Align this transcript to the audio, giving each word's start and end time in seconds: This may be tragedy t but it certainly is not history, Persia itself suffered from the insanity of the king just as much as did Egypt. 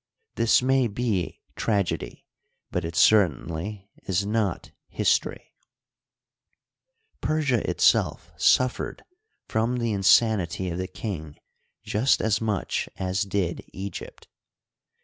This 0.33 0.63
may 0.63 0.87
be 0.87 1.43
tragedy 1.55 2.09
t 2.09 2.25
but 2.71 2.83
it 2.83 2.95
certainly 2.95 3.91
is 4.07 4.25
not 4.25 4.71
history, 4.87 5.53
Persia 7.21 7.69
itself 7.69 8.31
suffered 8.35 9.03
from 9.47 9.77
the 9.77 9.93
insanity 9.93 10.71
of 10.71 10.79
the 10.79 10.87
king 10.87 11.37
just 11.83 12.19
as 12.19 12.41
much 12.41 12.89
as 12.97 13.21
did 13.21 13.63
Egypt. 13.73 14.27